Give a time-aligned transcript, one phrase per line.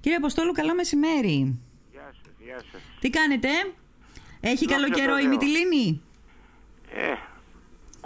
[0.00, 1.58] Κύριε Αποστόλου, καλό μεσημέρι.
[1.92, 2.80] Γεια σας, γεια σας.
[3.00, 3.48] Τι κάνετε,
[4.40, 5.30] Έχει Δόξα καλό τω καιρό η Θεώ.
[5.30, 6.02] Μυτιλίνη;
[6.94, 7.12] Ε,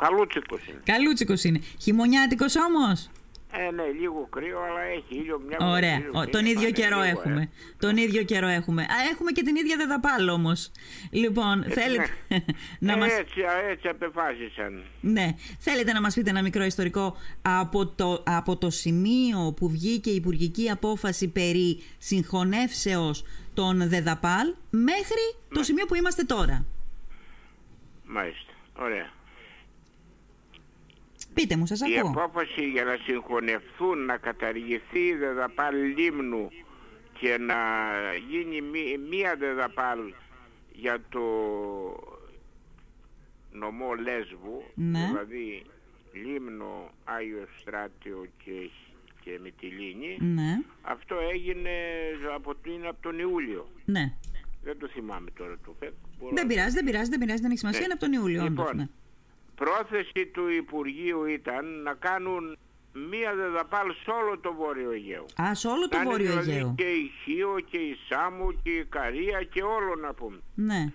[0.00, 0.80] καλούτσικος είναι.
[0.84, 1.60] Καλούτσικος είναι.
[1.80, 3.10] Χειμωνιάτικος όμως;
[3.52, 5.98] Ε, ναι, λίγο κρύο, αλλά έχει ήλιο μια Ωραία.
[5.98, 7.40] λίγο Ο- είναι, τον ίδιο πάνε καιρό λίγο, έχουμε.
[7.42, 7.48] ε.
[7.78, 8.82] Τον ίδιο καιρό έχουμε.
[8.82, 10.70] Α, έχουμε και την ίδια δεδαπάλ όμως.
[11.10, 12.08] Λοιπόν, θέλετε
[12.78, 13.12] να ε, μας...
[13.18, 14.82] Έτσι, α, έτσι απεφάσισαν.
[15.00, 15.28] Ναι.
[15.58, 20.14] Θέλετε να μας πείτε ένα μικρό ιστορικό από το, από το σημείο που βγήκε η
[20.14, 25.56] υπουργική απόφαση περί συγχωνεύσεως των ΔΕΔΑΠΑΛ μέχρι Ναι.
[25.56, 26.64] το σημείο που είμαστε τώρα.
[28.04, 28.52] Μάλιστα.
[28.78, 29.10] Ωραία.
[31.34, 32.10] Πείτε μου, σας Η ακούω.
[32.10, 36.48] απόφαση για να συγχωνευτούν, να καταργηθεί η δεδαπάλ λίμνου
[37.18, 37.56] και να
[38.30, 39.98] γίνει μη- μία δεδαπάλ
[40.72, 41.20] για το
[43.52, 45.06] νομό Λέσβου, Ναι.
[45.06, 45.62] δηλαδή
[46.12, 48.70] Λίμνο, Άγιο Ευστράτιο και,
[49.20, 51.70] και Μυτιλίνη, Ναι, αυτό έγινε
[52.34, 53.70] από, είναι από τον Ιούλιο.
[53.84, 54.12] ναι.
[54.62, 55.92] Δεν το θυμάμαι τώρα το ΦΕΚ.
[56.18, 57.80] μπορώ Δεν να- πειράζει, δεν πειράζει, δεν πειράζει, δεν έχει σημασία.
[57.80, 57.84] Ναι.
[57.84, 58.88] Είναι από τον Ιούλιο, όντως, Λοιπόν, ναι.
[59.62, 62.58] Πρόθεση του Υπουργείου ήταν να κάνουν
[62.92, 65.24] μία δεδαπάλ σε όλο το Βόρειο Αιγαίο.
[65.42, 66.74] Α, σε όλο το Να είναι Βόρειο δηλαδή Αιγαίο.
[66.76, 70.38] Και η Χίο και η Σάμου και η Καρία και όλο να πούμε.
[70.54, 70.92] Ναι,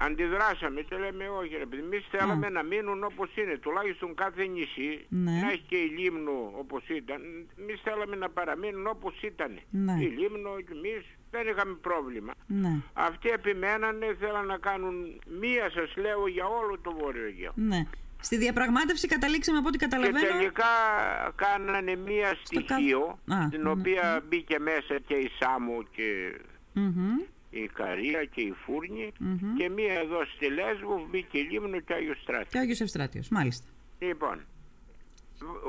[0.00, 5.06] Αντιδράσαμε και λέμε όχι ρε παιδί, εμείς θέλαμε να μείνουν όπως είναι, τουλάχιστον κάθε νησί,
[5.08, 5.30] Ναι.
[5.42, 7.20] να έχει και η Λίμνο όπως ήταν,
[7.60, 9.58] εμείς θέλαμε να παραμείνουν όπως ήταν.
[9.70, 9.92] Ναι.
[10.00, 12.32] Η Λίμνο και εμείς δεν είχαμε πρόβλημα.
[12.46, 17.52] ναι, Αυτοί επιμένανε, θέλαν να κάνουν μία σας λέω για όλο το Βόρειο Αιγαίο.
[17.54, 17.82] ναι.
[18.20, 20.26] Στη διαπραγμάτευση καταλήξαμε από ό,τι Και καταλαβαίνω.
[20.36, 20.64] τελικά
[21.36, 26.38] κάνανε μία Στο στοιχείο, καθ- Α, την μ, οποία μπήκε μέσα και η Σάμο και
[26.72, 29.54] Μμμ, η Καρία και η Φούρνη μμμ.
[29.56, 32.52] και μία εδώ στη Λέσβο μπήκε η Λίμνο και Άγιος Στράτης.
[32.52, 33.66] Και ο Άγιος Ευστράτιος, μάλιστα.
[33.98, 34.44] Λοιπόν,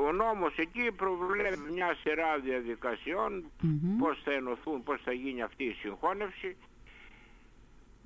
[0.08, 3.98] ο νόμος εκεί προβλέπει μια σειρά διαδικασιών Μμμ.
[3.98, 6.56] πώς θα ενωθούν, πώς θα γίνει αυτή η συγχώνευση.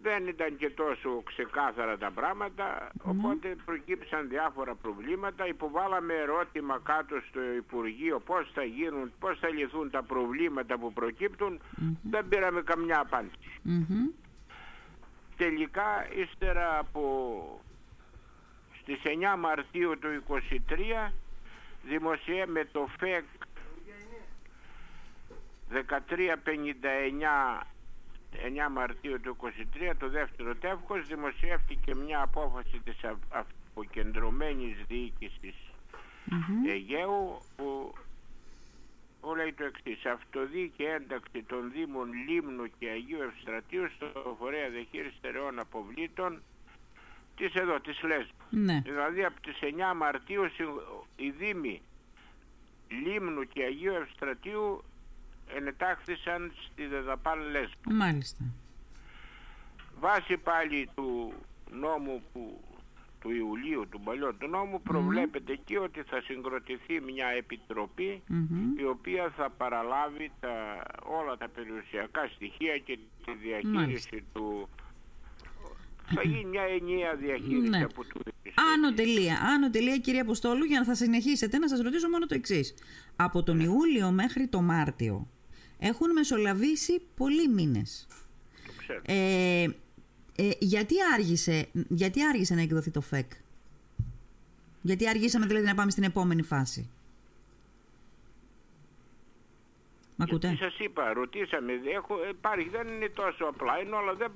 [0.03, 5.47] Δεν ήταν και τόσο ξεκάθαρα τα πράγματα, οπότε προκύψαν διάφορα προβλήματα.
[5.47, 11.59] Υποβάλαμε ερώτημα κάτω στο Υπουργείο πώς θα γίνουν, πώς θα λυθούν τα προβλήματα που προκύπτουν.
[12.09, 13.59] Δεν πήραμε καμιά απάντηση.
[13.61, 14.09] Μμμ.
[15.37, 17.61] Τελικά, ύστερα από
[18.81, 21.11] στις 9 Μαρτίου του 23
[21.83, 23.23] δημοσιεύει με το ΦΕΚ
[25.73, 27.72] 1359
[28.67, 33.17] 9 Μαρτίου του 23 το δεύτερο τεύχος δημοσιεύτηκε μια απόφαση της α-
[33.73, 35.55] αποκεντρωμένης διοίκησης
[36.25, 36.69] Μμμ.
[36.69, 37.93] Αιγαίου που
[39.21, 45.17] που λέει το εξής αυτοδίκη ένταξη των Δήμων Λίμνου και Αγίου Ευστρατείου στο φορέα διαχείρισης
[45.17, 46.41] στερεών αποβλήτων
[47.37, 48.33] της εδώ, της Λέσβου.
[48.49, 50.65] Ναι, Δηλαδή από τις 9 Μαρτίου συ-
[51.15, 51.81] οι Δήμοι
[52.89, 54.83] Λίμνου και Αγίου Ευστρατείου
[55.55, 57.91] ενετάχθησαν στη Δεδαπάλ Λέσβου.
[57.93, 58.43] μάλιστα.
[59.99, 61.33] Βάσει πάλι του
[61.71, 62.61] νόμου που,
[63.21, 68.77] του Ιουλίου, του παλιού του νόμου, προβλέπεται εκεί ότι θα συγκροτηθεί μια επιτροπή Μμμ.
[68.77, 74.17] η οποία θα παραλάβει τα, όλα τα περιουσιακά στοιχεία και τη διαχείριση Μάλιστα.
[74.33, 74.69] του...
[76.15, 77.83] Θα γίνει μια ενιαία διαχείριση Ναι.
[77.83, 78.21] από του
[78.73, 79.39] Άνω τελεία.
[79.55, 82.73] Άνω τελεία, κύριε Αποστόλου, για να θα συνεχίσετε να σας ρωτήσω μόνο το εξής.
[83.15, 85.27] Από τον Ιούλιο μέχρι το Μάρτιο
[85.87, 88.07] έχουν μεσολαβήσει πολλοί μήνες.
[88.67, 89.01] Το ξέρω.
[89.05, 89.63] Ε,
[90.35, 93.31] ε, γιατί, άργησε, γιατί άργησε να εκδοθεί το ΦΕΚ;
[94.81, 96.89] Γιατί αργήσαμε δηλαδή να πάμε στην επόμενη φάση;
[100.15, 104.31] Μ' ακούτε; Γιατί σας είπα, ρωτήσαμε, έχω, υπάρχει, δεν είναι τόσο απλά, είναι όλα, δεν,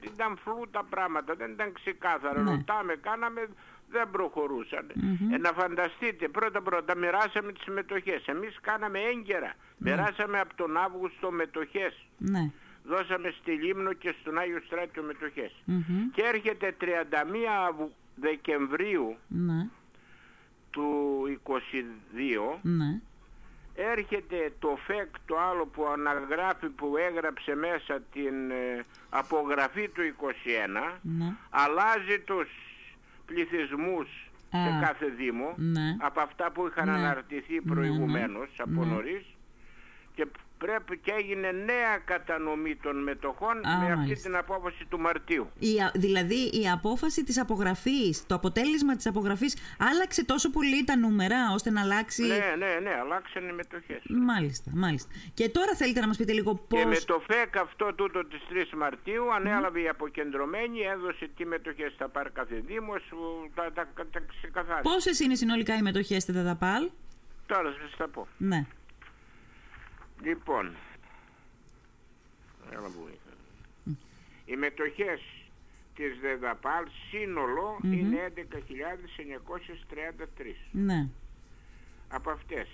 [0.00, 2.42] ήταν φλού τα πράγματα, δεν ήταν ξεκάθαρα.
[2.42, 2.50] Ναι.
[2.50, 3.48] Ρωτάμε, κάναμε,
[3.90, 4.86] δεν προχωρούσαν.
[4.94, 5.32] Μμμ.
[5.34, 8.26] Ε, να φανταστείτε, πρώτα πρώτα μοιράσαμε τις μετοχές.
[8.26, 9.52] Εμείς κάναμε έγκαιρα.
[9.78, 12.04] Μοιράσαμε από τον Αύγουστο μετοχές.
[12.18, 12.50] Ναι.
[12.84, 15.52] Δώσαμε στη Λίμνο και στον Άγιο Στράτιο μετοχές.
[15.64, 16.10] Μμμ.
[16.12, 19.68] Και έρχεται 31 Αυγου- Δεκεμβρίου Ναι.
[20.70, 23.00] του 22 Ναι.
[23.74, 30.98] έρχεται το ΦΕΚ το άλλο που αναγράφει που έγραψε μέσα την ε, απογραφή του 21
[31.02, 31.34] Ναι.
[31.50, 32.48] αλλάζει τους
[33.30, 34.08] πληθυσμούς
[34.56, 34.58] Α.
[34.64, 35.96] σε κάθε δήμο Ναι.
[36.00, 36.96] από αυτά που είχαν Ναι.
[36.98, 38.62] αναρτηθεί Ναι, προηγουμένως ναι.
[38.66, 38.90] από Ναι.
[38.92, 39.24] νωρίς
[40.14, 40.26] και
[40.64, 44.28] πρέπει και έγινε νέα κατανομή των μετοχών Α, με αυτή μάλιστα.
[44.28, 45.50] την απόφαση του Μαρτίου.
[45.58, 50.96] Η, α- δηλαδή η απόφαση της απογραφής, το αποτέλεσμα της απογραφής άλλαξε τόσο πολύ τα
[50.96, 52.22] νούμερα ώστε να αλλάξει...
[52.22, 54.02] Ναι, ναι, ναι, αλλάξαν οι μετοχές.
[54.26, 55.10] Μάλιστα, μάλιστα.
[55.34, 56.80] Και τώρα θέλετε να μας πείτε λίγο πώς...
[56.80, 58.40] Και με το ΦΕΚ αυτό τούτο της
[58.72, 63.88] 3 Μαρτίου ανέλαβε η αποκεντρωμένη, έδωσε τι μετοχές θα πάρει κάθε δήμος, ου, τα, τα,
[63.94, 64.82] τα, τα ξεκαθάρισε.
[64.82, 66.90] Πόσες είναι συνολικά οι μετοχές στη ΔΕΔΑΠΑΛ;
[67.46, 68.26] Τώρα σας τα πω.
[68.38, 68.66] Ναι.
[70.22, 70.74] Λοιπόν,
[72.72, 73.18] έλα βοήθεια.
[74.44, 75.20] Οι μετοχές
[75.94, 77.92] της ΔΕΔΑΠΑΛ σύνολο Μμμ.
[77.92, 80.56] είναι 11.933.
[80.72, 81.08] Ναι.
[82.08, 82.68] Από αυτές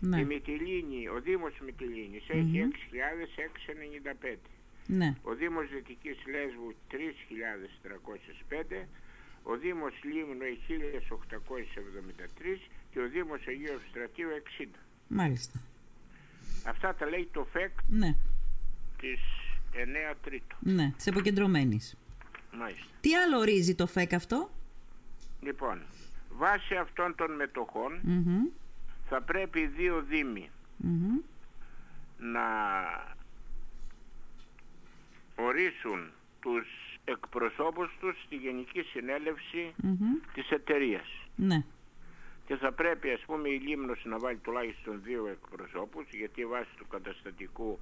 [0.00, 0.20] Ναι.
[0.20, 4.38] η Μυτιλίνη, ο Δήμος Μυτιλίνης έχει 6.695.
[4.86, 5.14] Ναι.
[5.22, 8.88] Ο Δήμος Δυτικής Λέσβου 3.305,
[9.42, 14.78] ο Δήμος Λίμνου έχει 1.873 και ο Δήμος Αγίου Ευστρατείου 60.
[15.08, 15.60] Μάλιστα.
[16.66, 18.14] Αυτά τα λέει το ΦΕΚ Ναι.
[19.00, 19.20] της
[19.72, 20.56] 9 Τρίτου.
[20.60, 20.92] Ναι.
[20.96, 21.80] Της αποκεντρωμένη.
[22.58, 22.84] Μάλιστα.
[23.00, 24.50] Τι άλλο ορίζει το ΦΕΚ αυτό;
[25.40, 25.82] Λοιπόν,
[26.30, 28.44] βάσει αυτών των μετοχών Μμμ.
[29.08, 31.18] θα πρέπει οι δύο Δήμοι Μμμ.
[32.18, 32.42] να
[35.36, 36.10] ορίσουν
[36.40, 36.66] τους
[37.04, 39.96] εκπροσώπους τους στη Γενική Συνέλευση Μμμ.
[40.34, 41.06] της εταιρείας.
[41.36, 41.64] Ναι.
[42.52, 46.86] Και θα πρέπει ας πούμε η Λίμνος να βάλει τουλάχιστον δύο εκπροσώπους γιατί βάσει του
[46.86, 47.78] καταστατικού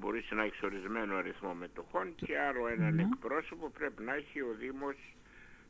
[0.00, 4.94] μπορεί να έχει ορισμένο αριθμό μετοχών και άλλο έναν εκπρόσωπο πρέπει να έχει ο Δήμος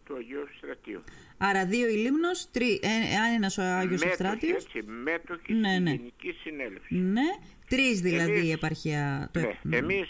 [0.05, 1.03] του Αγίου Ευστρατείου.
[1.39, 2.81] Άρα δύο η Λίμνος, τρι...
[2.83, 4.65] ε, ένας ο Άγιος Μέτοχοι, Ευστράτιος.
[4.65, 5.91] έτσι, μέτοχοι Ναι, στη ναι.
[5.91, 6.95] Γενική Συνέλευση.
[6.95, 7.29] Ναι.
[7.69, 9.31] Τρεις δηλαδή Εμείς- η επαρχία.
[9.33, 9.41] Το...
[9.63, 10.09] Ναι, εμείς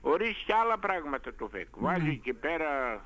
[0.00, 1.68] ορίσει και άλλα πράγματα το ΦΕΚ.
[1.76, 2.12] Βάζει Ναι.
[2.12, 3.02] εκεί πέρα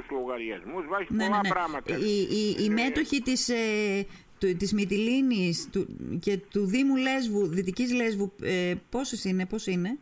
[0.00, 1.48] τους λογαριασμούς, βάζει Ναι, πολλά ναι, ναι.
[1.54, 1.96] πράγματα.
[1.98, 4.06] Οι, οι, οι Είναι- μέτοχοι της, ε,
[4.38, 5.86] του, της Μυτιλίνης του,
[6.20, 9.98] και του Δήμου Λέσβου, Δυτικής Λέσβου, ε, πόσες είναι, πώς είναι;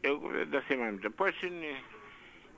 [0.00, 0.98] Εγώ δεν τα θυμάμαι.
[1.16, 1.66] Πώς είναι...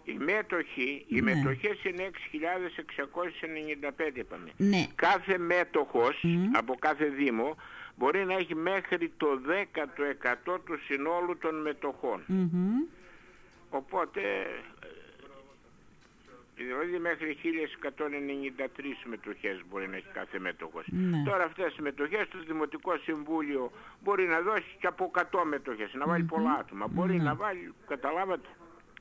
[0.08, 1.34] Οι μέτοχοι, οι Ναι.
[1.34, 4.50] μετοχές είναι 6.695 είπαμε.
[4.56, 4.87] Ναι.
[4.94, 7.56] Κάθε μέτοχος από κάθε δήμο
[7.96, 12.22] μπορεί να έχει μέχρι το 10% του συνόλου των μετοχών.
[12.26, 12.82] Μμμ.
[13.70, 14.46] Οπότε, ε,
[16.56, 20.85] δηλαδή μέχρι 1193 μετοχές μπορεί να έχει κάθε μέτοχος.
[20.91, 21.23] Ναι.
[21.25, 23.70] Τώρα αυτές οι μετοχές το Δημοτικό Συμβούλιο
[24.03, 26.87] μπορεί να δώσει και από 100 μετοχές, να βάλει πολλά άτομα.
[26.88, 27.23] Μπορεί Ναι.
[27.23, 28.49] να βάλει, καταλάβατε.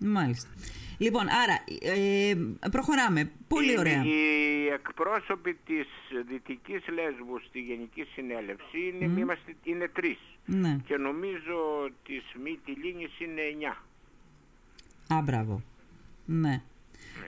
[0.02, 0.50] Μάλιστα.
[0.98, 2.34] Λοιπόν, άρα, ε,
[2.72, 3.32] προχωράμε.
[3.48, 4.04] Πολύ Οι- ωραία.
[4.06, 5.88] Οι εκπρόσωποι της
[6.28, 10.18] Δυτικής Λέσβου στη Γενική Συνέλευση είναι, είμαστε, είναι τρεις.
[10.46, 10.78] Ναι.
[10.86, 13.78] Και νομίζω της Μυτιλίνης είναι εννιά.
[15.14, 15.62] Α, μπράβο.
[16.26, 16.62] Ναι.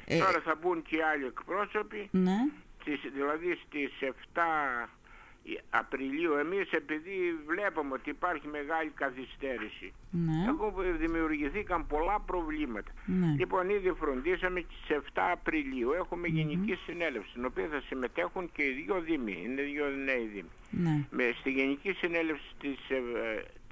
[0.05, 2.07] Ε, Τώρα θα μπουν και άλλοι εκπρόσωποι.
[2.11, 2.37] Ναι.
[2.81, 4.89] Στις- δηλαδή στις 7
[5.69, 10.43] Απριλίου εμείς επειδή βλέπουμε ότι υπάρχει μεγάλη καθυστέρηση Ναι.
[10.47, 12.91] έχουν δημιουργηθήκαν πολλά προβλήματα.
[13.05, 13.35] Ναι.
[13.37, 18.63] Λοιπόν ήδη φροντίσαμε και στις 7 Απριλίου έχουμε γενική συνέλευση στην οποία θα συμμετέχουν και
[18.63, 20.49] οι δύο δήμοι, είναι δύο νέοι δήμοι.
[20.69, 21.05] Ναι.
[21.11, 23.01] Με, στη γενική συνέλευση της ε,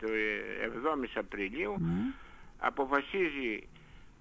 [0.01, 2.13] το, ε, 7ης Απριλίου Ναι.
[2.59, 3.67] αποφασίζει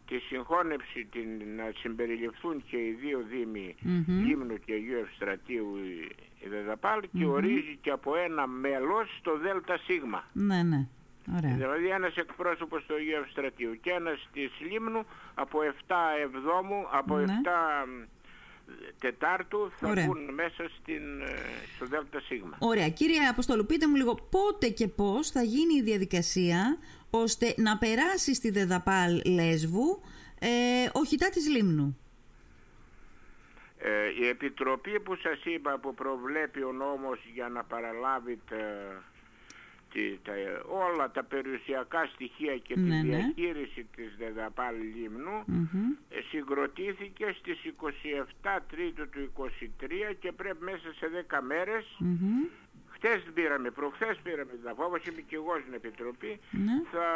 [0.06, 4.24] τη συγχώνευση την, να συμπεριληφθούν και οι δύο δήμοι Μμμ.
[4.24, 6.10] Λίμνου και Αγίου Ευστρατείου η,
[6.44, 10.24] η ΔΕΔΑΠΑΛ και ορίζει και από ένα μέλος το ΔΕΛΤΑ ΣΥΓΜΑ.
[10.32, 10.86] Ναι, ναι.
[11.36, 11.54] Ωραία.
[11.54, 15.04] Δηλαδή ένας εκπρόσωπος του Αγίου Ευστρατείου και ένας της Λίμνου
[15.34, 17.40] από 7 Εβδόμου, από Ναι.
[17.44, 18.08] 7
[18.98, 20.06] Τετάρτου θα Ωραία.
[20.06, 21.34] μπουν μέσα στην, ε,
[21.76, 22.56] στο ΔΕΛΤΑ ΣΥΓΜΑ.
[22.58, 22.88] Ωραία.
[22.88, 26.78] Κύριε Αποστολού, πείτε μου λίγο πότε και πώς θα γίνει η διαδικασία
[27.22, 30.00] ώστε να περάσει στη ΔΕΔΑΠΑΛ Λέσβου
[30.38, 30.48] ε,
[30.92, 31.98] ο χιτά της Λίμνου.
[33.78, 38.62] Ε, η επιτροπή που σας είπα που προβλέπει ο νόμος για να παραλάβει τα,
[39.92, 43.16] τη- τα- όλα τα περιουσιακά στοιχεία και Ναι, τη ναι.
[43.16, 45.90] διαχείριση της ΔΕΔΑΠΑΛ Λίμνου Μμμ.
[46.08, 52.44] ε, συγκροτήθηκε στις 27 Τρίτου του 23 και πρέπει μέσα σε 10 μέρες Μμμ.
[52.94, 56.72] Χτες την πήραμε, προχθές πήραμε την απόφαση, είμαι και εγώ στην Επιτροπή, Ναι.
[56.92, 57.06] θα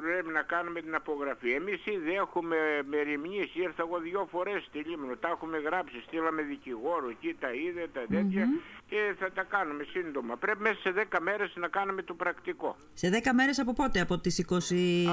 [0.00, 1.50] πρέπει να κάνουμε την απογραφή.
[1.52, 2.56] Εμείς ήδη έχουμε
[2.88, 7.88] μεριμνήσει, ήρθα εγώ δυο φορές στη Λίμνο, τα έχουμε γράψει, στείλαμε δικηγόρο, εκεί τα είδε,
[7.92, 8.44] τα τέτοια
[8.88, 10.36] και θα τα κάνουμε σύντομα.
[10.36, 12.76] Πρέπει μέσα σε 10 μέρες να κάνουμε το πρακτικό.
[12.94, 14.54] Σε 10 μέρες από πότε, από τις 20...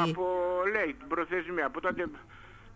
[0.09, 0.27] Από,
[0.71, 2.01] λέει, την προθεσμία, από τότε,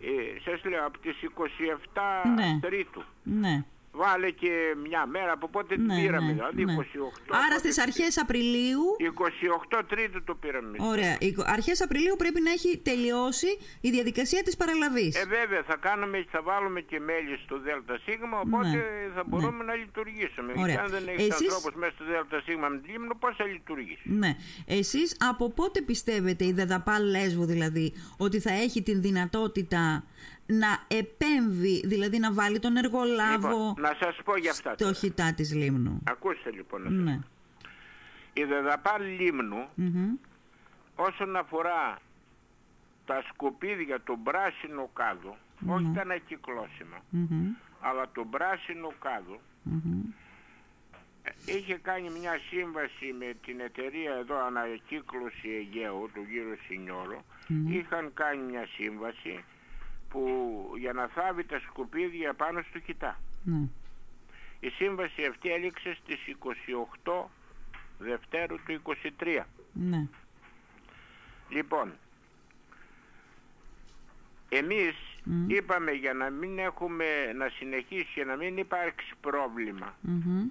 [0.00, 2.58] ε, σας λέω, από τις 27 Ναι.
[2.60, 3.02] Τρίτου.
[3.22, 3.64] Ναι.
[4.00, 4.52] Βάλε και
[4.86, 6.74] μια μέρα, από πότε την Ναι, πήραμε, ναι, δηλαδή ναι.
[6.74, 6.80] 28.
[7.44, 8.82] Άρα πότε στις αρχές Απριλίου
[9.78, 10.76] 28 Τρίτου το πήραμε.
[10.80, 11.14] Ωραία.
[11.20, 13.50] Οι αρχές Απριλίου πρέπει να έχει τελειώσει
[13.80, 15.14] η διαδικασία της παραλαβής.
[15.16, 18.04] Ε, βέβαια, θα, κάνουμε, θα βάλουμε και μέλη στο ΔΣ,
[18.42, 18.82] οπότε Ναι.
[19.14, 20.52] θα μπορούμε να λειτουργήσουμε.
[20.56, 20.74] Ωραία.
[20.74, 24.02] Και αν δεν έχεις Εσείς- ανθρώπους μέσα στο ΔΣ με την Λίμνο, πώς θα λειτουργήσει;
[24.22, 24.30] Ναι.
[24.66, 30.04] Εσείς από πότε πιστεύετε η ΔΕΔΑΠΑΛ Λέσβου δηλαδή ότι θα έχει την δυνατότητα
[30.50, 34.72] να επέμβει, δηλαδή να βάλει τον εργολάβο Λοιπόν, να σας πω για αυτά.
[34.74, 34.94] στο τώρα.
[34.96, 36.02] χιτά της Λίμνου.
[36.06, 36.82] Ακούστε λοιπόν.
[36.82, 37.18] να σας Ναι.
[38.32, 40.14] Η ΔΕΔΑΠΑΛ Λίμνου, Μμμ.
[40.96, 41.98] όσον αφορά
[43.06, 45.36] τα σκουπίδια, τον πράσινο κάδο,
[45.66, 47.46] όχι τα ανακυκλώσιμα, Μμμ.
[47.80, 50.00] αλλά τον πράσινο κάδο, Μμμ.
[51.46, 57.24] είχε κάνει μια σύμβαση με την εταιρεία εδώ ανακύκλωση Αιγαίου, του γύρω Σινιώρο.
[57.68, 59.44] Είχαν κάνει μια σύμβαση
[60.08, 60.28] που
[60.78, 63.20] για να θάβει τα σκουπίδια πάνω στο κοιτά.
[63.44, 63.68] Ναι.
[64.60, 66.18] Η σύμβαση αυτή έληξε στις
[67.04, 67.24] 28
[67.98, 68.82] Δευτέρου του
[69.18, 69.44] 23.
[69.72, 70.06] Ναι.
[71.48, 71.92] Λοιπόν,
[74.48, 75.50] εμείς Μμ.
[75.50, 79.94] είπαμε για να μην έχουμε να συνεχίσει και να μην υπάρξει πρόβλημα.
[80.00, 80.48] Μμμ.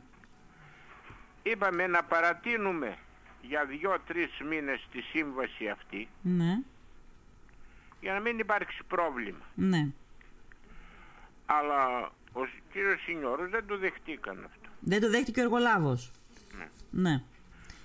[1.43, 2.97] Είπαμε να παρατείνουμε
[3.41, 6.59] για δύο-τρεις μήνες τη σύμβαση αυτή Ναι.
[8.01, 9.45] Για να μην υπάρξει πρόβλημα.
[9.55, 9.87] Ναι.
[11.45, 14.69] Αλλά ο κύριος Σινιώρος δεν το δεχτήκαν αυτό.
[14.79, 16.11] Δεν το δέχτηκε ο εργολάβος.
[16.57, 16.67] Ναι.
[16.91, 17.21] Ναι.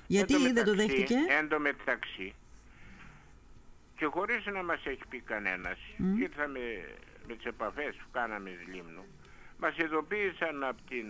[0.06, 2.34] Γιατί Εν τω δεν το μεταξύ- δέχτηκε; Εν τω μεταξύ
[3.96, 6.16] και χωρίς να μας έχει πει κανένας Μμ.
[6.16, 6.60] και ήρθαμε
[7.28, 9.04] με τις επαφές που κάναμε Λίμνου
[9.58, 11.06] μας ειδοποίησαν από την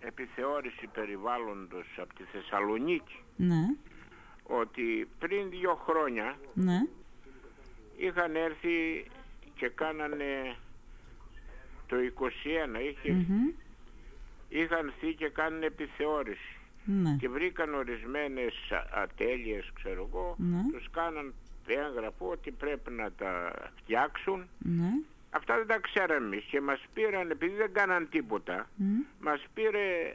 [0.00, 3.74] επιθεώρηση περιβάλλοντος από τη Θεσσαλονίκη Ναι.
[4.46, 6.86] Ότι πριν δύο χρόνια Ναι.
[7.96, 9.06] είχαν έρθει
[9.56, 10.54] και κάνανε
[11.86, 13.48] το 21 είχε, Μμμ.
[14.48, 17.16] είχαν έρθει και κάνανε επιθεώρηση Ναι.
[17.20, 20.62] και βρήκαν ορισμένες α- ατέλειες ξέρω εγώ Ναι.
[20.72, 21.34] τους κάναν
[21.66, 24.90] έγγραφο ότι πρέπει να τα φτιάξουν Ναι.
[25.30, 29.00] αυτά δεν τα ξέραμε εμείς και μας πήραν επειδή δεν κάναν τίποτα Μμ.
[29.20, 30.14] μας πήρε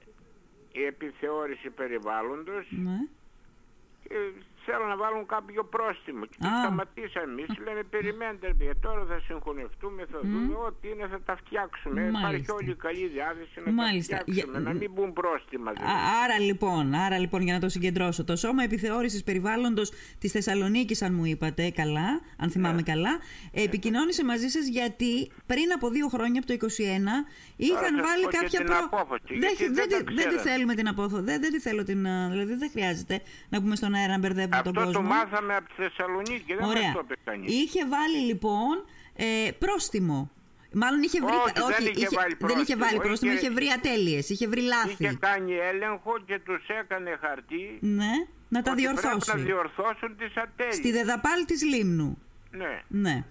[0.72, 2.98] η επιθεώρηση περιβάλλοντος Ναι.
[4.10, 4.16] Και
[4.70, 6.60] θέλουν να βάλουν κάποιο πρόστιμο και τους Α.
[6.64, 12.00] σταματήσαμε εμείς λέμε περιμένετε παιδιά τώρα θα συγχωνευτούμε θα δούμε ό,τι είναι θα τα φτιάξουμε
[12.02, 12.54] υπάρχει Μάλιστα.
[12.58, 14.16] όλη η καλή διάθεση να Μάλιστα.
[14.18, 15.92] τα φτιάξουμε Για- να μην μπουν πρόστιμα δηλαδή.
[15.92, 19.88] Α- Άρα λοιπόν, άρα λοιπόν για να το συγκεντρώσω, το Σώμα Επιθεώρησης Περιβάλλοντος
[20.22, 22.08] της Θεσσαλονίκης, αν μου είπατε καλά,
[22.38, 22.82] αν θυμάμαι Ναι.
[22.92, 23.14] καλά,
[23.52, 28.30] επικοινώνησε μαζί σας γιατί πριν από δύο χρόνια, από το 2021, είχαν σας βάλει πω
[28.30, 30.50] και κάποια την απόφαση, Δεν, γιατί δεν, δεν τα τη- δεν τη ξέρατε.
[30.50, 32.08] θέλουμε την απόφαση, δεν, δεν τη θέλω την...
[32.08, 35.16] α, Δηλαδή δεν χρειάζεται να πούμε στον αέρα να μπερδεύουμε τον Αυτό το κόσμο.
[35.16, 36.84] μάθαμε από τη Θεσσαλονίκη, δεν Ωραία.
[36.84, 37.54] μας το είπε κανείς.
[37.54, 38.86] Είχε βάλει λοιπόν
[39.16, 40.32] ε, πρόστιμο.
[40.74, 41.34] Μάλλον είχε βρει.
[41.34, 42.84] Όχι, δεν είχε βάλει δεν είχε πρόστιμο.
[42.86, 45.04] βάλει πρόστιμο, Είχε- είχε βρει ατέλειες, είχε βρει λάθη.
[45.04, 48.12] Είχε κάνει έλεγχο και τους έκανε χαρτί Ναι,
[48.50, 49.18] να τα ότι διορθώσει.
[49.26, 50.76] πρέπει να διορθώσουν τις ατέλειες.
[50.76, 52.18] Στη δεδαπάλ της Λίμνου.
[52.52, 52.82] Ναι.
[52.88, 53.24] Ναι.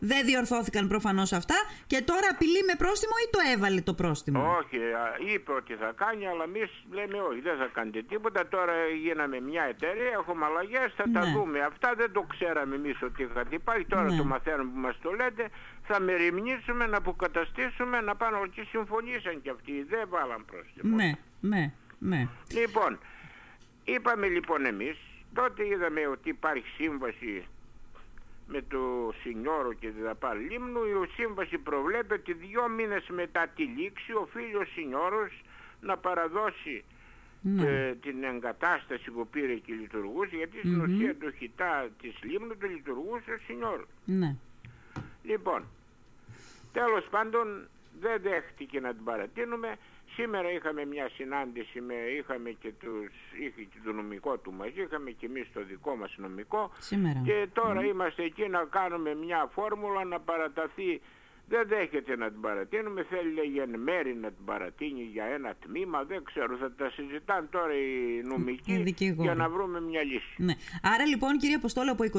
[0.00, 1.54] Δεν διορθώθηκαν προφανώς αυτά
[1.86, 5.04] και τώρα απειλεί με πρόστιμο ή το έβαλε το πρόστιμο; Όχι, α,
[5.34, 8.48] είπε ότι θα κάνει, αλλά εμείς λέμε όχι, δεν θα κάνετε τίποτα.
[8.48, 8.72] Τώρα
[9.04, 11.32] γίναμε μια εταιρεία, έχουμε αλλαγές, θα τα Ναι.
[11.32, 11.58] δούμε.
[11.60, 13.84] Αυτά δεν το ξέραμε εμείς ότι είχατε υπάρχει.
[13.84, 14.16] Τώρα Ναι.
[14.16, 15.44] το μαθαίνουμε που μας το λέτε.
[15.92, 19.82] Θα μεριμνήσουμε να αποκαταστήσουμε, να πάνε και συμφωνήσαν κι αυτοί.
[19.88, 20.96] Δεν βάλαν πρόστιμο.
[20.96, 22.28] Ναι, ναι, ναι.
[22.58, 22.98] Λοιπόν,
[23.84, 24.96] είπαμε λοιπόν εμείς,
[25.34, 27.44] τότε είδαμε ότι υπάρχει σύμβαση
[28.52, 30.84] με το Σινιόρο και τη Δαπάλ Λίμνου.
[30.84, 35.42] Η σύμβαση προβλέπει ότι δύο μήνες μετά τη λήξη οφείλει ο Σινιόρος
[35.80, 36.84] να παραδώσει
[37.40, 37.66] ναι.
[37.66, 40.82] ε, την εγκατάσταση που πήρε και λειτουργούσε γιατί στην Μμμ.
[40.82, 43.88] ουσία το χιτά της Λίμνου το λειτουργούσε ο Σινιόρος.
[44.04, 44.36] ναι.
[45.22, 45.64] Λοιπόν,
[46.72, 47.68] τέλος πάντων
[48.00, 49.76] δεν δέχτηκε να την παρατείνουμε.
[50.20, 55.10] Σήμερα είχαμε μια συνάντηση, με, είχαμε και τους, είχε και το νομικό του μαζί, είχαμε
[55.10, 57.20] και εμείς το δικό μας νομικό Σήμερα.
[57.24, 61.00] και τώρα είμαστε εκεί να κάνουμε μια φόρμουλα να παραταθεί.
[61.52, 65.98] Δεν δέχεται να την παρατείνουμε, θέλει λέγει εν μέρη να την παρατείνει για ένα τμήμα,
[66.04, 69.22] δεν ξέρω, θα τα συζητάνε τώρα οι Οι νομικοί δικηγόροι.
[69.28, 70.34] για να βρούμε μια λύση.
[70.36, 70.54] Ναι.
[70.82, 72.10] Άρα λοιπόν κύριε Αποστόλου από 28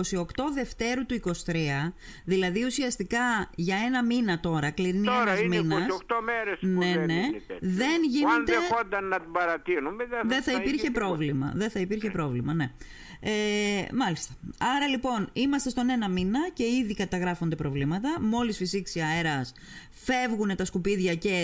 [0.54, 1.94] Δευτέρου του 23,
[2.26, 3.20] δηλαδή ουσιαστικά
[3.56, 7.14] για ένα μήνα τώρα, κλείνει Τώρα ένας είναι μήνας, 28 μέρες που Ναι, δεν ναι.
[7.14, 7.58] είναι τέτοιο.
[7.62, 11.06] Δεν Αν γίνεται- δεχόταν να την παρατείνουμε δεν, δεν θα υπήρχε τίποτα.
[11.06, 11.52] πρόβλημα.
[11.56, 12.72] Δεν θα υπήρχε πρόβλημα, ναι.
[13.24, 14.34] Ε, μάλιστα.
[14.76, 18.18] Άρα λοιπόν είμαστε στον ένα μήνα και ήδη καταγράφονται προβλήματα.
[18.22, 19.54] Μόλις φυσήξει αέρας
[19.92, 21.36] φεύγουν τα σκουπίδια και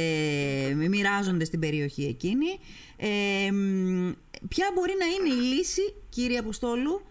[0.75, 2.59] μοιράζονται στην περιοχή εκείνη.
[2.97, 4.11] Ε, μ,
[4.47, 7.01] ποια μπορεί να είναι η λύση, κύριε Αποστόλου,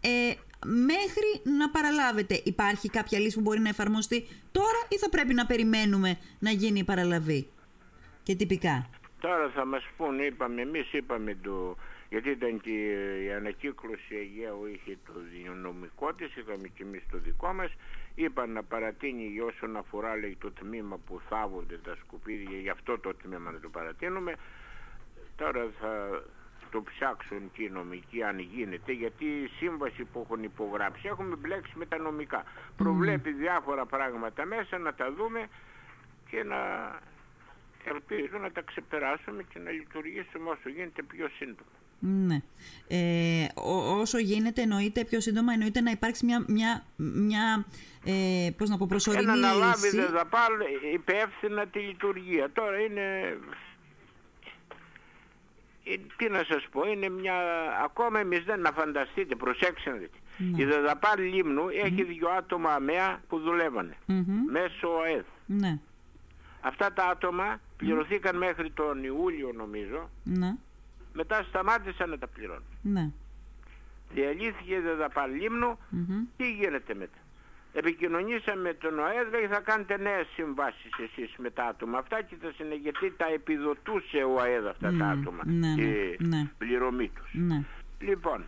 [0.00, 0.34] ε,
[0.66, 2.40] μέχρι να παραλάβετε.
[2.44, 6.78] Υπάρχει κάποια λύση που μπορεί να εφαρμοστεί τώρα ή θα πρέπει να περιμένουμε να γίνει
[6.78, 7.48] η παραλαβή;
[8.22, 8.88] Και τυπικά.
[9.20, 11.76] Τώρα θα μας πούν, είπαμε, εμείς είπαμε το...
[12.12, 12.70] Γιατί ήταν και
[13.24, 15.12] η ανακύκλωση Αιγαίου είχε το
[15.62, 17.70] νομικό της, είχαμε και εμείς το δικό μας.
[18.14, 22.98] Είπαν να παρατείνει για όσον αφορά λέει, το τμήμα που θάβονται τα σκουπίδια, γι' αυτό
[22.98, 24.34] το τμήμα να το παρατείνουμε.
[25.36, 26.22] Τώρα θα
[26.70, 31.72] το ψάξουν και οι νομικοί αν γίνεται, γιατί η σύμβαση που έχουν υπογράψει έχουμε μπλέξει
[31.74, 32.44] με τα νομικά.
[32.76, 35.48] Προβλέπει διάφορα πράγματα μέσα να τα δούμε
[36.30, 36.60] και να
[37.84, 41.80] ελπίζω να τα ξεπεράσουμε και να λειτουργήσουμε όσο γίνεται πιο σύντομα.
[42.04, 42.40] Ναι.
[42.88, 47.66] Ε, ό- όσο γίνεται εννοείται πιο σύντομα εννοείται να υπάρξει μια, μια, μια
[48.04, 49.96] ε, πώς να πω, Και να προσωρινή αναλάβει λύση.
[49.96, 50.52] δεδαπάλ
[50.94, 52.50] υπεύθυνα τη λειτουργία.
[52.52, 53.36] Τώρα είναι
[55.84, 57.34] ε, τι να σας πω, είναι μια...
[57.84, 60.16] Ακόμα εμείς δεν να φανταστείτε, προσέξτε να δείτε.
[60.36, 60.62] Ναι.
[60.62, 63.96] Η Δεδαπάλ Λίμνου έχει δύο άτομα αμαία που δουλεύανε.
[64.06, 64.24] Μμμ.
[64.50, 65.24] Μέσω ΟΕΔ.
[65.46, 65.78] Ναι.
[66.60, 70.10] Αυτά τα άτομα πληρωθήκαν μέχρι τον Ιούλιο νομίζω.
[70.24, 70.54] Ναι.
[71.12, 72.62] Μετά σταμάτησαν να τα πληρώνουν.
[72.82, 73.10] Ναι.
[74.14, 75.78] Διαλύθηκε η Δεδαπάλ Λίμνου.
[75.88, 76.24] Μμμ.
[76.36, 77.16] Τι γίνεται μετά.
[77.74, 82.36] Επικοινωνήσαμε με τον ΟΕΔ, λέει θα κάνετε νέες συμβάσεις εσείς με τα άτομα αυτά και
[82.42, 85.42] θα συνεχ- γιατί τα επιδοτούσε ο ΟΕΔ αυτά τα Μμ, άτομα.
[85.46, 86.50] ναι, ναι, η ναι.
[86.58, 87.30] πληρωμή τους.
[87.32, 87.64] Ναι.
[87.98, 88.44] Λοιπόν,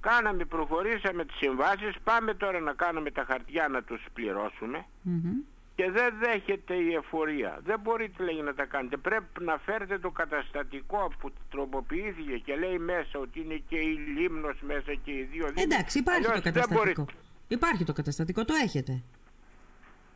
[0.00, 5.30] κάναμε, προχωρήσαμε τις συμβάσεις, πάμε τώρα να κάνουμε τα χαρτιά να τους πληρώσουμε Μμμ.
[5.74, 7.60] Και δεν δέχεται η εφορία.
[7.64, 8.96] Δεν μπορείτε λέει να τα κάνετε.
[8.96, 14.58] Πρέπει να φέρετε το καταστατικό που τροποποιήθηκε και λέει μέσα ότι είναι και η Λίμνος
[14.60, 15.62] μέσα και οι δύο Δήμοι.
[15.62, 17.02] Εντάξει, υπάρχει Αλλιώς το δεν καταστατικό.
[17.02, 17.18] μπορείτε.
[17.48, 19.02] Υπάρχει το καταστατικό, το έχετε.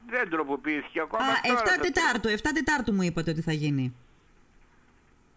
[0.08, 1.22] Δεν τροποποιήθηκε ακόμα.
[1.25, 3.94] Α, τώρα 7 θα- Τετάρτου, 7 Τετάρτου μου είπατε ότι θα γίνει.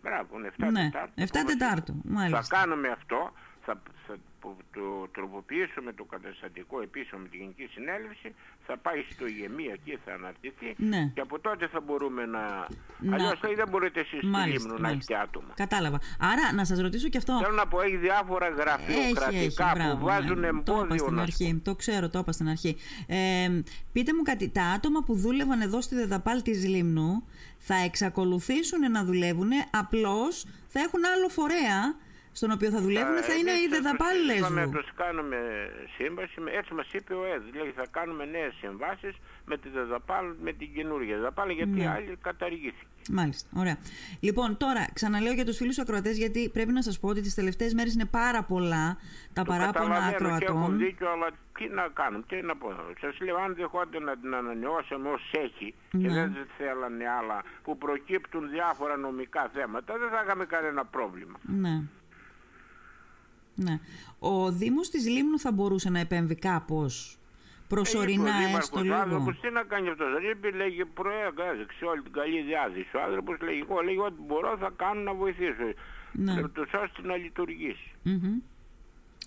[0.03, 1.13] Μπράβο, είναι 7 Ναι, Τετάρτου.
[1.21, 2.57] 7 Ακόμα Τετάρτου, Θα μάλιστα.
[2.57, 3.31] κάνουμε αυτό,
[3.65, 8.35] θα, θα που- το τροποποιήσουμε το καταστατικό επίσημο με τη Γενική Συνέλευση,
[8.67, 11.11] θα πάει στο ΙΕΜΗ εκεί θα αναρτηθεί Ναι.
[11.15, 12.67] και από τότε θα μπορούμε να...
[12.99, 15.13] Να- Αλλιώς λέει, δεν μπορείτε εσείς στη Μάλιστα, Λίμνο να μάλιστα.
[15.13, 15.53] έχετε άτομα.
[15.55, 15.99] Κατάλαβα.
[16.19, 17.39] Άρα, να σας ρωτήσω και αυτό.
[17.43, 20.47] Θέλω να πω, έχει διάφορα Έχει, γραφειοκρατικά έχει, που μπράβο, βάζουν ναι.
[20.47, 21.61] Το είπα εμπόδιο στην να αρχή.
[21.63, 22.77] Το ξέρω, το είπα στην αρχή.
[23.07, 27.23] Ε, πείτε μου κάτι, τα άτομα που δούλευαν εδώ στη Δεδαπάλ της Λίμνου
[27.57, 31.95] θα εξακολουθήσουν να δουλεύουν, απλώς θα έχουν άλλο φορέα
[32.31, 34.77] στον οποίο θα δουλεύουν, θα είναι Εμείς η θα τους Δεδαπάλ είπαμε, Λέσβου.
[34.77, 35.37] τους κάνουμε
[35.97, 40.25] σύμβαση, με- έτσι μας είπε ο ΕΔ, λέει θα κάνουμε νέες συμβάσεις με τη Δεδαπάλ,
[40.41, 41.83] με την καινούργια Δεδαπάλ, γιατί Ναι.
[41.83, 42.85] η άλλη καταργήθηκε.
[43.11, 43.77] Μάλιστα, ωραία.
[44.19, 47.73] Λοιπόν, τώρα ξαναλέω για τους φίλους ακροατές, γιατί πρέπει να σας πω ότι τις τελευταίες
[47.73, 48.97] μέρες είναι πάρα πολλά
[49.33, 50.77] τα Το παράπονα καταλαβαίνω και έχω ακροατών.
[50.77, 52.73] δίκιο, αλλά τι να κάνουμε, τι να πω.
[53.01, 56.13] Σας λέω, αν δεχόταν να την ανανεώσουμε ως έχει και Ναι.
[56.13, 61.37] δεν θέλανε άλλα που προκύπτουν διάφορα νομικά θέματα, δεν θα είχαμε κανένα πρόβλημα.
[61.41, 61.81] Ναι.
[63.63, 63.79] Ναι.
[64.19, 67.17] Ο Δήμος της Λίμνου θα μπορούσε να επέμβει κάπως
[67.67, 68.95] προσωρινά Ε, είπε ο έστω Δήμαρχος, Ο λίγο.
[68.95, 70.07] άνθρωπος τι να κάνει αυτός.
[70.21, 72.97] Λείπει, λέγει προέδειξε όλη την καλή διάθεση.
[72.97, 75.63] Ο άνθρωπος λέγει, εγώ λέγει ό,τι μπορώ θα κάνω να βοηθήσω.
[76.11, 76.33] Ναι.
[76.33, 76.47] Ναι.
[76.47, 77.91] Τους ώστε να λειτουργήσει.
[78.03, 78.37] Μμμ.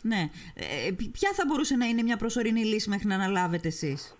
[0.03, 0.31] Ναι.
[0.55, 4.17] Ε, ποι- ποια θα μπορούσε να είναι μια προσωρινή λύση μέχρι να αναλάβετε εσείς;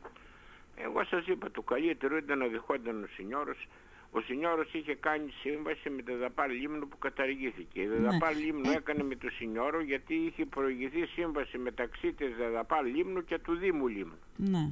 [0.77, 3.69] Εγώ σας είπα, το καλύτερο ήταν να δεχόταν ο Σινιώρος.
[4.15, 7.81] Ο Σινιώρος είχε κάνει σύμβαση με τη Δαπάλ Λίμνου που καταργήθηκε.
[7.81, 7.97] Η Ναι.
[8.11, 8.77] Δαπάλ Λίμνου Ε.
[8.77, 13.87] έκανε με τον Σινιώρο γιατί είχε προηγηθεί σύμβαση μεταξύ της Δαπάλ Λίμνου και του Δήμου
[13.89, 14.19] Λίμνου.
[14.37, 14.69] Ναι.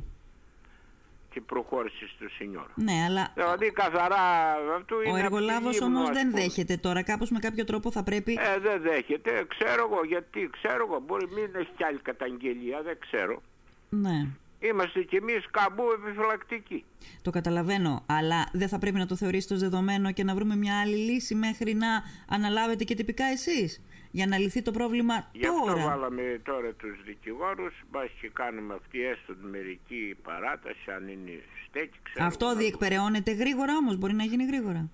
[1.30, 2.70] Και προχώρησε στο Σινιώρο.
[2.74, 6.40] Ναι, αλλά Δηλαδή καθαρά αυτού είναι ο από τη εργολάβος Λίμνου, όμως ας δεν πούμε.
[6.40, 7.02] δέχεται τώρα.
[7.02, 8.32] Κάπως με κάποιο τρόπο θα πρέπει...
[8.40, 9.44] Ε, δεν δέχεται.
[9.48, 10.50] Ξέρω εγώ γιατί.
[10.52, 11.00] Ξέρω εγώ.
[11.06, 12.82] Μπορεί μην έχει κι άλλη καταγγελία.
[12.82, 13.42] Δεν ξέρω.
[13.88, 14.26] Ναι.
[14.60, 16.84] Είμαστε κι εμείς καμπού επιφυλακτικοί.
[17.22, 20.80] Το καταλαβαίνω, αλλά δεν θα πρέπει να το θεωρήσετε ως δεδομένο και να βρούμε μια
[20.80, 21.88] άλλη λύση μέχρι να
[22.28, 25.84] αναλάβετε και τυπικά εσείς για να λυθεί το πρόβλημα Γι' αυτό τώρα.
[25.84, 31.98] βάλαμε τώρα τους δικηγόρους, μπας και κάνουμε αυτή έστω την μερική παράταση, αν είναι στέκει,
[32.02, 32.26] ξέρω.
[32.26, 34.72] Αυτό εγώ, να διεκπεραιώνεται γρήγορα όμως, μπορεί να γίνει γρήγορα.
[34.72, 34.90] δούμε.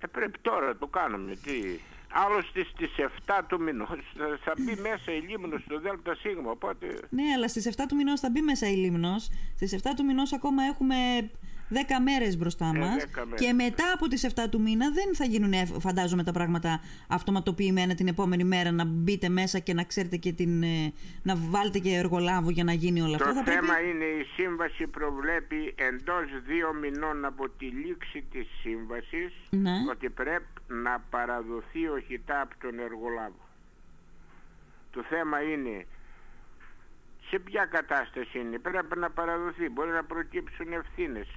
[0.00, 1.78] Ε, πρέπει τώρα να το κάνουμε, τι.
[2.16, 2.90] Άλλωστε στις
[3.26, 6.86] 7 του μηνός θα, θα μπει μέσα η Λίμνος στο ΔΣ, οπότε...
[7.10, 9.30] Ναι, αλλά στις 7 του μηνός θα μπει μέσα η Λίμνος.
[9.54, 10.94] Στις 7 του μηνός ακόμα έχουμε
[11.70, 13.04] 10 μέρες μπροστά Ε, μας.
[13.04, 13.40] 10 μέρες.
[13.46, 17.94] Και μετά από τις 7 του μήνα δεν θα γίνουν, ε, φαντάζομαι, τα πράγματα αυτοματοποιημένα
[17.94, 21.90] την επόμενη μέρα να μπείτε μέσα και να ξέρετε και την, ε, να βάλετε και
[21.94, 23.26] εργολάβο για να γίνει όλο αυτό.
[23.28, 23.88] Το Θα θέμα πρέπει...
[23.90, 29.72] είναι η σύμβαση προβλέπει εντός δύο μηνών από τη λήξη της σύμβασης Ναι.
[29.90, 33.42] ότι πρέπει να παραδοθεί ο χιτά από τον εργολάβο.
[34.90, 35.86] Το θέμα είναι
[37.28, 38.58] σε ποια κατάσταση είναι.
[38.58, 39.68] Πρέπει να παραδοθεί.
[39.68, 41.28] Μπορεί να προκύψουν ευθύνες.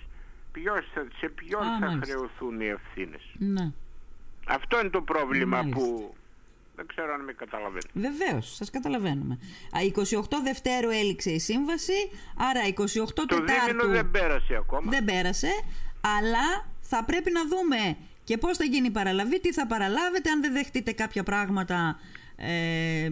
[0.61, 2.05] Ποιος θα, σε ποιον Α, θα μάλιστα.
[2.05, 3.21] χρεωθούν οι ευθύνες.
[3.37, 3.71] Ναι.
[4.47, 5.79] Αυτό είναι το πρόβλημα Μάλιστα.
[5.79, 6.15] που
[6.75, 7.87] δεν ξέρω αν με καταλαβαίνετε.
[7.93, 9.37] Βεβαίως, σας καταλαβαίνουμε.
[9.77, 11.93] Α, 28 Δευτέρου έληξε η σύμβαση,
[12.37, 12.73] άρα 28
[13.25, 14.91] Το Τετάρτου δίμηνο δεν πέρασε ακόμα.
[14.91, 15.49] δεν πέρασε,
[16.17, 20.41] αλλά θα πρέπει να δούμε και πώς θα γίνει η παραλαβή, τι θα παραλάβετε, αν
[20.41, 21.99] δεν δεχτείτε κάποια πράγματα
[22.35, 23.09] ε,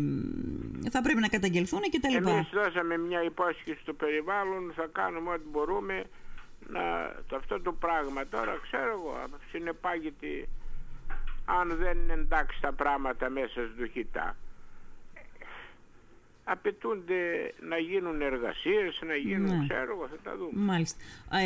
[0.90, 2.30] θα πρέπει να καταγγελθούν και τα λοιπά.
[2.30, 6.04] Εμείς δώσαμε μια υπόσχεση στο περιβάλλον, θα κάνουμε ό,τι μπορούμε
[6.70, 6.82] να,
[7.28, 9.18] το αυτό το πράγμα τώρα ξέρω εγώ
[9.52, 10.48] συνεπάγεται
[11.46, 14.36] αν δεν είναι εντάξει τα πράγματα μέσα στο χιτά
[16.48, 19.66] απαιτούνται να γίνουν εργασίες, να γίνουν, Ναι.
[19.68, 20.52] ξέρω εγώ, θα τα δούμε.
[20.66, 21.00] Μάλιστα.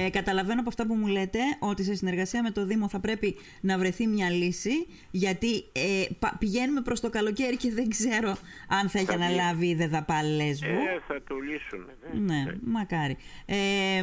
[0.06, 3.36] Ε, καταλαβαίνω από αυτά που μου λέτε ότι σε συνεργασία με το Δήμο θα πρέπει
[3.62, 8.30] να βρεθεί μια λύση γιατί ε, πα- πηγαίνουμε προς το καλοκαίρι και δεν ξέρω
[8.68, 9.24] αν θα έχει Θα βγει.
[9.26, 10.68] αναλάβει η ΔΕΔΑΠΑ Λέσβου.
[10.70, 11.96] Ε, θα το λύσουμε.
[12.02, 13.18] δεν- Ναι, μακάρι.
[13.46, 14.02] Ε,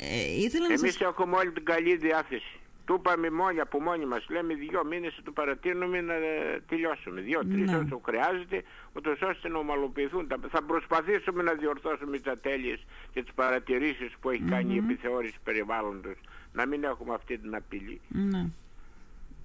[0.00, 1.00] ε, ήθελα να Εμείς σας...
[1.00, 2.54] έχουμε όλη την καλή διάθεση.
[2.84, 7.20] Του είπαμε μόνοι από μόνοι μας, λέμε δύο μήνες του παρατείνουμε να ε, τελειώσουμε.
[7.20, 7.76] Δύο-τρεις Ναι.
[7.76, 10.28] όσο χρειάζεται, ούτως ώστε να ομαλοποιηθούν.
[10.28, 15.38] τα- Θα προσπαθήσουμε να διορθώσουμε τις ατέλειες και τις παρατηρήσεις που έχει κάνει η επιθεώρηση
[15.44, 16.14] περιβάλλοντος.
[16.52, 18.00] Να μην έχουμε αυτή την απειλή.
[18.08, 18.46] Ναι.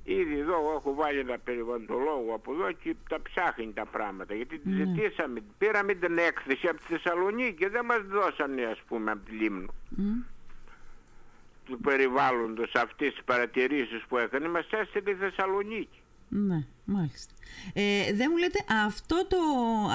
[0.04, 4.34] Ήδη εδώ έχω βάλει ένα περιβαλλοντολόγο από εδώ και τα ψάχνει τα πράγματα.
[4.34, 9.12] Γιατί τη ζητήσαμε, πήραμε την έκθεση από τη Θεσσαλονίκη και δεν μας δώσανε ας πούμε
[9.12, 10.22] από τη Λίμνο Μμ.
[11.66, 14.48] Του περιβάλλοντος αυτές τις παρατηρήσεις που έκανε.
[14.48, 16.00] Μας έστειλε η Θεσσαλονίκη.
[16.30, 17.34] Ναι, μάλιστα.
[17.74, 19.38] Ε, δεν μου λέτε αυτό το,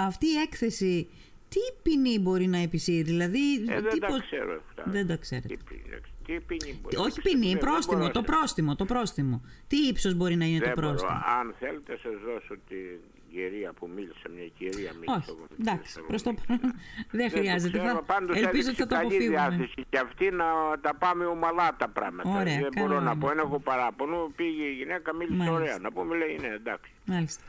[0.07, 1.09] αυτή η έκθεση
[1.49, 3.55] τι ποινή μπορεί να επισύρει, δηλαδή...
[3.69, 4.83] Ε, δεν τι τα πο- ξέρω αυτά.
[4.87, 5.49] Δεν τα ξέρετε.
[5.49, 8.27] Τι ποινή, τι ποινή μπορεί να Όχι ξέρω, ποινή, δεν- δεν πρόστιμο, μπορώ το να-
[8.27, 9.43] πρόστιμο, το πρόστιμο.
[9.67, 10.89] Τι ύψος μπορεί να είναι Δεν το μπορώ.
[10.89, 12.99] πρόστιμο; Αν θέλετε σας δώσω την
[13.35, 15.19] κυρία που μίλησε, μια κυρία μίλησε.
[15.19, 16.09] Όχι, από τη εντάξει, Θεσσαλονίκη.
[16.13, 16.61] προς το παρόν
[17.11, 17.79] δεν Δεν το χρειάζεται.
[17.79, 19.37] ξέρω, Θα- πάντως Ελπίζω έδειξε ότι θα το καλή αποφύγουμε.
[19.39, 20.49] διάθεση και αυτή να
[20.81, 22.29] τα πάμε ομαλά τα πράγματα.
[22.41, 23.21] Ωραία, δεν καλό μπορώ να είναι.
[23.21, 24.17] πω, δεν έχω παράπονο.
[24.37, 25.57] Πήγε η γυναίκα, μίλησε Μάλιστα.
[25.61, 25.79] ωραία.
[25.79, 26.91] Να πούμε, λέει, ναι, εντάξει.
[27.05, 27.43] Μάλιστα.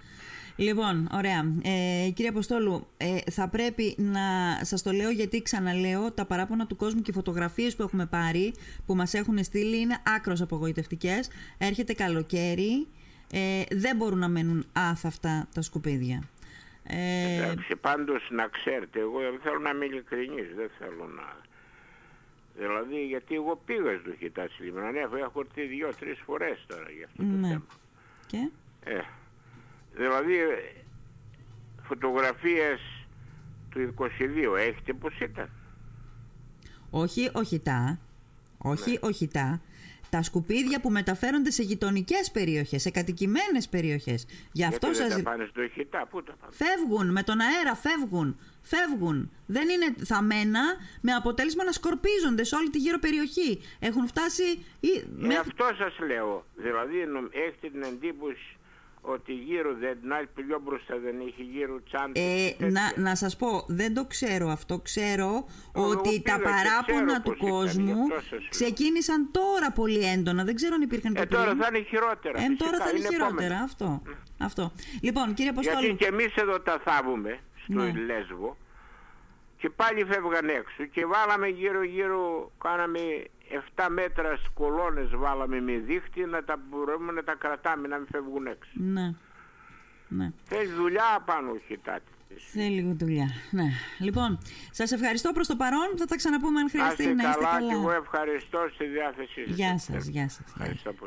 [0.55, 1.39] Λοιπόν, ωραία.
[1.63, 4.21] Ε, κύριε Αποστόλου, ε, θα πρέπει να
[4.61, 8.53] σας το λέω γιατί ξαναλέω τα παράπονα του κόσμου και οι φωτογραφίες που έχουμε πάρει
[8.85, 11.29] που μας έχουν στείλει είναι άκρως απογοητευτικές.
[11.57, 12.87] Έρχεται καλοκαίρι,
[13.31, 16.23] ε, δεν μπορούν να μένουν άθαυτα τα σκουπίδια.
[16.83, 21.35] Ε, Εντάξει, πάντως να ξέρετε, εγώ δεν θέλω να είμαι ειλικρινής, δεν θέλω να...
[22.57, 27.37] Δηλαδή, γιατί εγώ πήγα στο Χιτάτσι Λιμνανέ, έχω έρθει δύο-τρεις φορές τώρα για αυτό το
[27.37, 27.47] ναι.
[27.47, 27.65] θέμα.
[28.27, 28.49] Και,
[28.83, 29.01] Ε,
[29.93, 30.73] δηλαδή, ε,
[31.81, 32.79] φωτογραφίες
[33.69, 35.49] του 22, έχετε πως ήταν;
[36.89, 37.99] όχι οχητά,
[38.57, 39.61] όχι οχητά,
[40.11, 44.25] τα σκουπίδια που μεταφέρονται σε γειτονικές περιοχές, σε κατοικημένες περιοχές.
[44.51, 45.23] Γι' αυτό γιατί δεν σας...
[45.23, 48.39] τα πάνε στο Χιτά, πού τα πάνε; Φεύγουν με τον αέρα, φεύγουν.
[48.61, 49.31] Φεύγουν.
[49.45, 50.61] Δεν είναι θαμμένα
[51.01, 53.61] με αποτέλεσμα να σκορπίζονται σε όλη τη γύρω περιοχή.
[53.79, 54.43] Έχουν φτάσει.
[54.79, 56.45] Ή, Ε, μέχρι- αυτό σας λέω.
[56.55, 58.55] Δηλαδή νομ- έχετε την εντύπωση
[59.01, 62.23] ότι γύρω δεν, την άλλη πιο μπροστά δεν έχει γύρω τσάντες.
[62.23, 62.93] Ε, και τέτοια.
[62.95, 64.79] να, να σας πω, δεν το ξέρω αυτό.
[64.79, 68.31] Ξέρω Εγώ ότι πήγα τα και παράπονα ξέρω του πώς ήταν, κόσμου γι' αυτό σας
[68.31, 68.49] λέω.
[68.49, 70.43] ξεκίνησαν τώρα πολύ έντονα.
[70.43, 71.61] Δεν ξέρω αν υπήρχαν και Ε, τώρα πριν.
[71.61, 72.39] θα είναι χειρότερα.
[72.39, 73.43] Ε, τώρα φυσικά, θα είναι, είναι χειρότερα.
[73.45, 73.63] επόμενο.
[73.63, 74.01] Αυτό.
[74.37, 74.71] αυτό.
[75.01, 75.79] Λοιπόν, κύριε Αποστόλου.
[75.79, 77.91] Γιατί και εμείς εδώ τα θάβουμε στο Ναι.
[78.05, 78.57] Λέσβο
[79.61, 82.99] και πάλι φεύγαν έξω και βάλαμε γύρω γύρω, κάναμε
[83.75, 88.47] 7 μέτρα κολόνες βάλαμε με δίχτυ να τα μπορούμε να τα κρατάμε να μην φεύγουν
[88.47, 88.71] έξω.
[88.73, 89.13] Ναι.
[90.07, 90.31] ναι.
[90.43, 92.11] Θέλει δουλειά πάνω χιτάτη.
[92.53, 93.29] Θέλει λίγο δουλειά.
[93.51, 93.69] Ναι.
[93.99, 94.39] Λοιπόν,
[94.71, 95.87] σας ευχαριστώ προς το παρόν.
[95.97, 97.67] Θα τα ξαναπούμε αν Να χρειαστεί είστε να είστε καλά καλά.
[97.67, 99.55] και εγώ ευχαριστώ στη διάθεσή σας.
[99.55, 100.45] Γεια σας, γεια σας.
[100.47, 100.99] Ευχαριστώ πολύ.